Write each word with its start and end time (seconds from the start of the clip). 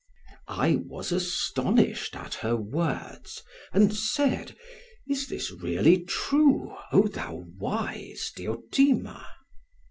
"I 0.47 0.77
was 0.77 1.11
astonished 1.11 2.15
at 2.15 2.33
her 2.33 2.55
words 2.55 3.43
and 3.71 3.95
said: 3.95 4.55
'Is 5.07 5.27
this 5.27 5.51
really 5.51 6.03
true, 6.05 6.73
O 6.91 7.05
thou 7.05 7.45
wise 7.59 8.31
Diotima?' 8.35 9.27